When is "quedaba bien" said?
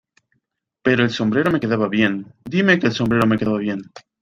1.59-2.33, 3.37-3.83